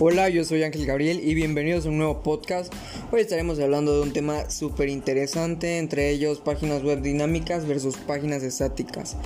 [0.00, 2.72] Hola, yo soy Ángel Gabriel y bienvenidos a un nuevo podcast.
[3.12, 8.42] Hoy estaremos hablando de un tema súper interesante, entre ellos páginas web dinámicas versus páginas
[8.42, 9.16] estáticas.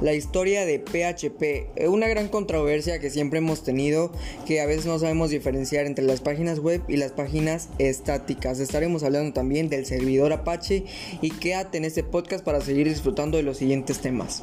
[0.00, 4.10] La historia de PHP, una gran controversia que siempre hemos tenido,
[4.46, 8.58] que a veces no sabemos diferenciar entre las páginas web y las páginas estáticas.
[8.58, 10.86] Estaremos hablando también del servidor Apache
[11.22, 14.42] y quédate en este podcast para seguir disfrutando de los siguientes temas.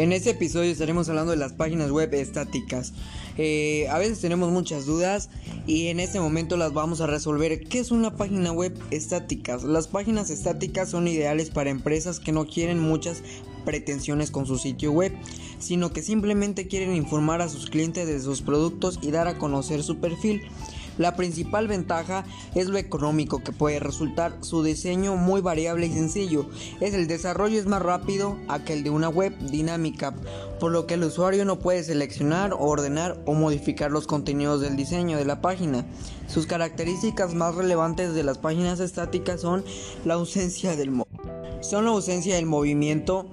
[0.00, 2.94] En este episodio estaremos hablando de las páginas web estáticas.
[3.36, 5.28] Eh, a veces tenemos muchas dudas
[5.66, 7.60] y en este momento las vamos a resolver.
[7.68, 9.58] ¿Qué es una página web estática?
[9.58, 13.22] Las páginas estáticas son ideales para empresas que no quieren muchas
[13.66, 15.12] pretensiones con su sitio web,
[15.58, 19.82] sino que simplemente quieren informar a sus clientes de sus productos y dar a conocer
[19.82, 20.40] su perfil.
[21.00, 26.50] La principal ventaja es lo económico que puede resultar, su diseño muy variable y sencillo.
[26.78, 30.14] Es el desarrollo es más rápido a que el de una web dinámica,
[30.60, 35.16] por lo que el usuario no puede seleccionar, ordenar o modificar los contenidos del diseño
[35.16, 35.86] de la página.
[36.26, 39.64] Sus características más relevantes de las páginas estáticas son
[40.04, 41.02] la ausencia del
[41.62, 43.26] son la ausencia del movimiento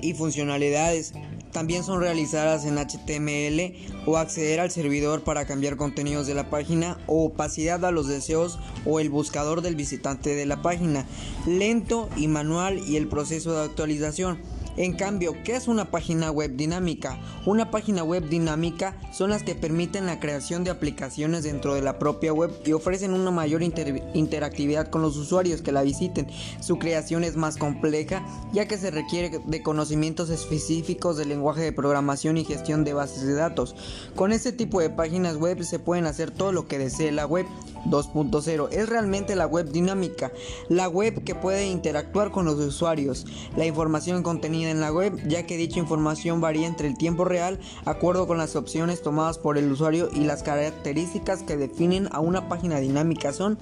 [0.00, 1.12] y funcionalidades
[1.54, 6.98] también son realizadas en HTML o acceder al servidor para cambiar contenidos de la página
[7.06, 11.06] o opacidad a los deseos o el buscador del visitante de la página,
[11.46, 14.40] lento y manual y el proceso de actualización.
[14.76, 17.20] En cambio, ¿qué es una página web dinámica?
[17.46, 22.00] Una página web dinámica son las que permiten la creación de aplicaciones dentro de la
[22.00, 26.26] propia web y ofrecen una mayor interactividad con los usuarios que la visiten.
[26.60, 31.72] Su creación es más compleja ya que se requiere de conocimientos específicos del lenguaje de
[31.72, 33.76] programación y gestión de bases de datos.
[34.16, 37.46] Con este tipo de páginas web se pueden hacer todo lo que desee la web.
[37.86, 40.32] 2.0 es realmente la web dinámica,
[40.68, 45.46] la web que puede interactuar con los usuarios, la información contenida en la web, ya
[45.46, 49.70] que dicha información varía entre el tiempo real, acuerdo con las opciones tomadas por el
[49.70, 53.58] usuario y las características que definen a una página dinámica son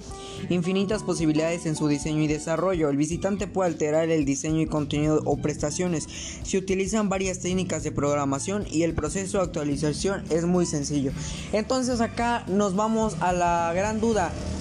[0.49, 2.89] infinitas posibilidades en su diseño y desarrollo.
[2.89, 6.07] El visitante puede alterar el diseño y contenido o prestaciones.
[6.43, 11.11] Se utilizan varias técnicas de programación y el proceso de actualización es muy sencillo.
[11.51, 14.12] Entonces acá nos vamos a la gran duda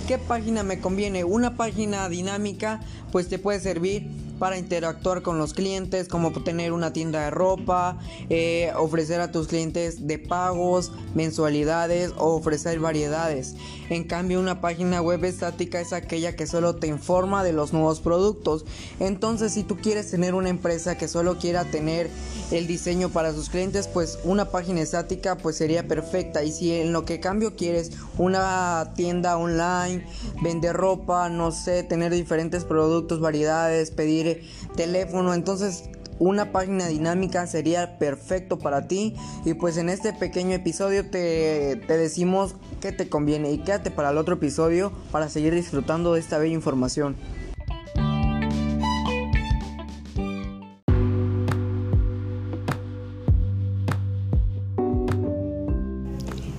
[0.08, 1.24] ¿qué página me conviene?
[1.24, 2.80] Una página dinámica
[3.10, 4.08] pues te puede servir
[4.42, 9.46] para interactuar con los clientes, como tener una tienda de ropa, eh, ofrecer a tus
[9.46, 13.54] clientes de pagos, mensualidades o ofrecer variedades.
[13.88, 18.00] En cambio, una página web estática es aquella que solo te informa de los nuevos
[18.00, 18.64] productos.
[18.98, 22.10] Entonces, si tú quieres tener una empresa que solo quiera tener
[22.50, 26.42] el diseño para sus clientes, pues una página estática pues sería perfecta.
[26.42, 30.04] Y si en lo que cambio quieres una tienda online,
[30.42, 34.31] vender ropa, no sé, tener diferentes productos, variedades, pedir
[34.76, 35.34] teléfono.
[35.34, 35.84] Entonces
[36.18, 39.14] una página dinámica sería perfecto para ti.
[39.44, 43.50] Y pues en este pequeño episodio te, te decimos que te conviene.
[43.50, 47.16] Y quédate para el otro episodio para seguir disfrutando de esta bella información.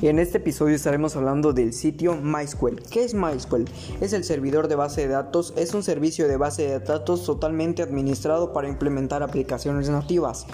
[0.09, 2.81] En este episodio estaremos hablando del sitio MySQL.
[2.90, 3.64] ¿Qué es MySQL?
[4.02, 7.81] Es el servidor de base de datos, es un servicio de base de datos totalmente
[7.81, 10.46] administrado para implementar aplicaciones nativas.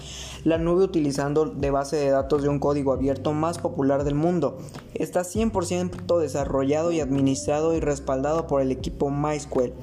[0.43, 4.59] La nube utilizando de base de datos de un código abierto más popular del mundo.
[4.93, 9.73] Está 100% desarrollado y administrado y respaldado por el equipo MySQL.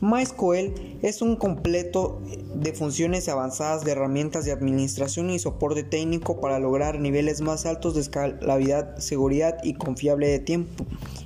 [0.00, 2.20] MySQL es un completo
[2.54, 7.94] de funciones avanzadas de herramientas de administración y soporte técnico para lograr niveles más altos
[7.94, 10.84] de escalabilidad, seguridad y confiable de tiempo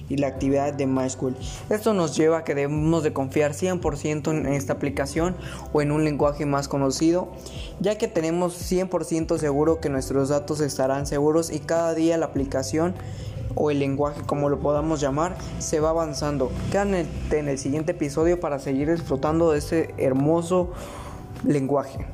[0.09, 1.35] y la actividad de MySQL.
[1.69, 5.37] Esto nos lleva a que debemos de confiar 100% en esta aplicación
[5.73, 7.33] o en un lenguaje más conocido,
[7.81, 12.95] ya que tenemos 100% seguro que nuestros datos estarán seguros y cada día la aplicación
[13.61, 16.51] o el lenguaje como lo podamos llamar se va avanzando.
[16.73, 20.71] Quédate en el siguiente episodio para seguir disfrutando de este hermoso
[21.47, 22.07] lenguaje.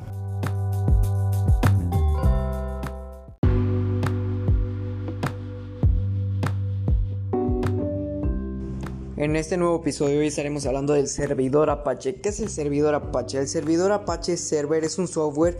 [9.15, 12.15] En este nuevo episodio hoy estaremos hablando del servidor Apache.
[12.21, 13.39] ¿Qué es el servidor Apache?
[13.39, 15.57] El servidor Apache Server es un software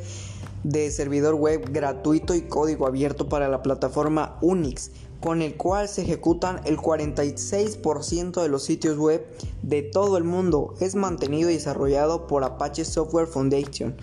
[0.64, 6.04] de servidor web gratuito y código abierto para la plataforma Unix con el cual se
[6.04, 9.26] ejecutan el 46% de los sitios web
[9.64, 10.76] de todo el mundo.
[10.80, 13.96] Es mantenido y desarrollado por Apache Software Foundation,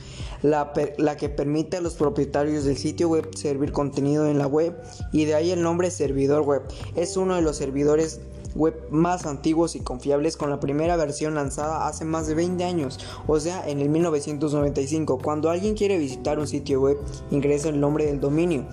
[0.42, 4.76] la, que permite a los propietarios del sitio web servir contenido en la web
[5.12, 6.62] y de ahí el nombre servidor web.
[6.96, 8.20] Es uno de los servidores
[8.54, 13.00] web más antiguos y confiables con la primera versión lanzada hace más de 20 años,
[13.26, 15.18] o sea, en el 1995.
[15.18, 16.98] Cuando alguien quiere visitar un sitio web,
[17.30, 18.64] ingresa el nombre del dominio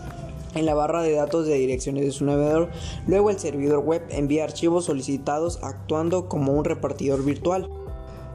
[0.56, 2.70] en la barra de datos de direcciones de su navegador.
[3.08, 7.70] Luego el servidor web envía archivos solicitados actuando como un repartidor virtual.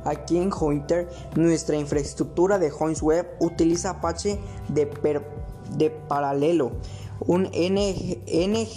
[0.04, 4.88] Aquí en Jointer, nuestra infraestructura de Joins Web utiliza Apache de,
[5.76, 6.72] de paralelo
[7.20, 8.70] un NGINX,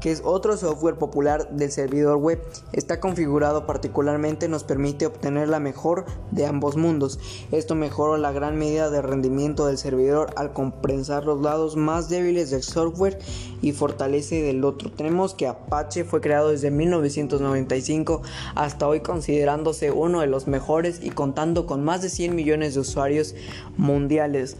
[0.00, 2.42] que es otro software popular del servidor web.
[2.72, 7.18] Está configurado particularmente nos permite obtener la mejor de ambos mundos.
[7.52, 12.50] Esto mejora la gran medida de rendimiento del servidor al compensar los lados más débiles
[12.50, 13.18] del software
[13.60, 14.90] y fortalece del otro.
[14.90, 18.22] Tenemos que Apache fue creado desde 1995
[18.54, 22.80] hasta hoy considerándose uno de los mejores y contando con más de 100 millones de
[22.80, 23.34] usuarios
[23.76, 24.56] mundiales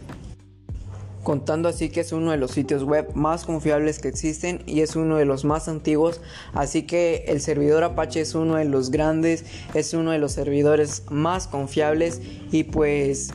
[1.23, 4.95] contando así que es uno de los sitios web más confiables que existen y es
[4.95, 6.21] uno de los más antiguos,
[6.53, 11.03] así que el servidor Apache es uno de los grandes, es uno de los servidores
[11.09, 12.21] más confiables
[12.51, 13.31] y pues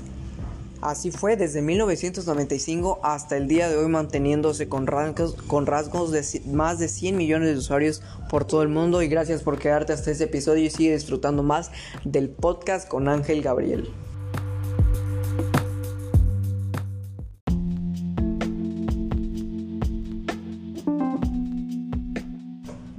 [0.81, 6.23] así fue desde 1995 hasta el día de hoy manteniéndose con rasgos, con rasgos de
[6.47, 10.11] más de 100 millones de usuarios por todo el mundo y gracias por quedarte hasta
[10.11, 11.71] este episodio y sigue disfrutando más
[12.05, 13.89] del podcast con Ángel Gabriel.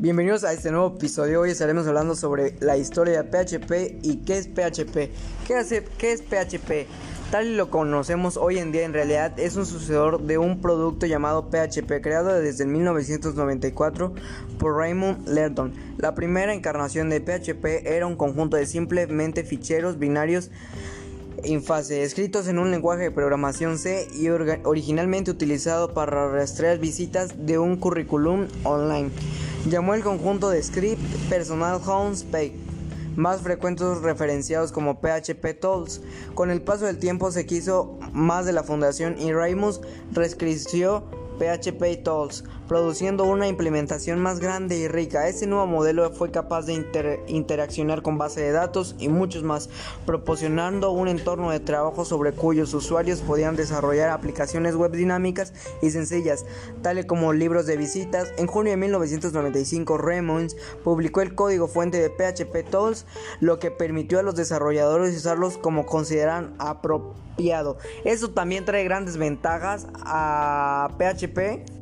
[0.02, 1.42] Bienvenidos a este nuevo episodio.
[1.42, 5.12] Hoy estaremos hablando sobre la historia de PHP y qué es PHP.
[5.46, 6.88] ¿Qué, hace, qué es PHP?
[7.32, 11.06] Tal y lo conocemos hoy en día, en realidad es un sucedor de un producto
[11.06, 14.14] llamado PHP, creado desde 1994
[14.58, 15.74] por Raymond Lerdon.
[15.98, 20.50] La primera encarnación de PHP era un conjunto de simplemente ficheros binarios
[21.44, 27.46] en fase, escritos en un lenguaje de programación C y originalmente utilizado para rastrear visitas
[27.46, 29.12] de un currículum online.
[29.68, 32.54] Llamó el conjunto de script Personal Homespage,
[33.18, 36.02] más frecuentes referenciados como PHP Tools.
[36.34, 39.82] Con el paso del tiempo se quiso más de la fundación y Raimus
[40.14, 41.04] reescribió
[41.40, 45.28] PHP Tools produciendo una implementación más grande y rica.
[45.28, 46.86] Este nuevo modelo fue capaz de
[47.28, 49.70] interaccionar con base de datos y muchos más,
[50.06, 55.52] proporcionando un entorno de trabajo sobre cuyos usuarios podían desarrollar aplicaciones web dinámicas
[55.82, 56.46] y sencillas,
[56.84, 58.32] tales como libros de visitas.
[58.38, 63.08] En junio de 1995, Remons publicó el código fuente de PHP Tools,
[63.40, 67.80] lo que permitió a los desarrolladores usarlos como consideran apropiado.
[68.04, 71.79] Eso también trae grandes ventajas a PHP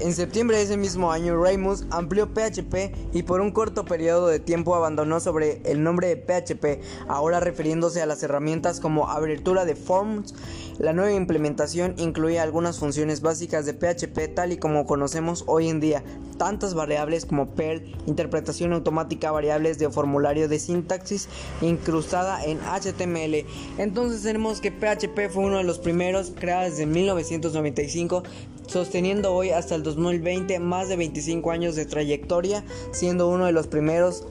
[0.00, 4.40] en septiembre de ese mismo año, Raymus amplió PHP y por un corto periodo de
[4.40, 9.76] tiempo abandonó sobre el nombre de PHP, ahora refiriéndose a las herramientas como abertura de
[9.76, 10.34] forms.
[10.78, 15.78] La nueva implementación incluía algunas funciones básicas de PHP tal y como conocemos hoy en
[15.78, 16.02] día,
[16.36, 21.28] tantas variables como Perl, interpretación automática variables de formulario de sintaxis
[21.60, 23.46] incrustada en HTML.
[23.78, 28.24] Entonces tenemos que PHP fue uno de los primeros creados desde 1995
[28.66, 33.66] sosteniendo hoy hasta el 2020 más de 25 años de trayectoria, siendo uno de los
[33.66, 34.24] primeros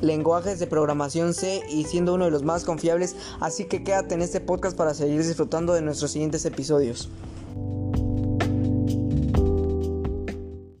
[0.00, 4.22] lenguajes de programación C y siendo uno de los más confiables, así que quédate en
[4.22, 7.08] este podcast para seguir disfrutando de nuestros siguientes episodios.